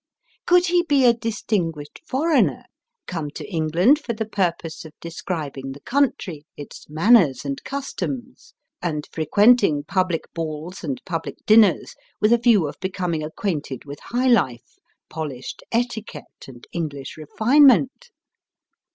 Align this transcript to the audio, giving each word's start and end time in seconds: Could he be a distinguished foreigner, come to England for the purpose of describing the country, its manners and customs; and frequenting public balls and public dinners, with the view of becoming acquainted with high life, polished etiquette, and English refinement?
Could 0.47 0.65
he 0.65 0.81
be 0.81 1.05
a 1.05 1.13
distinguished 1.13 2.01
foreigner, 2.07 2.63
come 3.05 3.29
to 3.35 3.47
England 3.47 3.99
for 3.99 4.13
the 4.13 4.25
purpose 4.25 4.83
of 4.83 4.93
describing 4.99 5.73
the 5.73 5.79
country, 5.79 6.43
its 6.57 6.89
manners 6.89 7.45
and 7.45 7.63
customs; 7.63 8.55
and 8.81 9.07
frequenting 9.11 9.83
public 9.83 10.23
balls 10.33 10.83
and 10.83 10.99
public 11.05 11.35
dinners, 11.45 11.93
with 12.19 12.31
the 12.31 12.39
view 12.39 12.67
of 12.67 12.79
becoming 12.79 13.21
acquainted 13.23 13.85
with 13.85 13.99
high 13.99 14.27
life, 14.27 14.79
polished 15.07 15.61
etiquette, 15.71 16.47
and 16.47 16.65
English 16.73 17.15
refinement? 17.15 18.09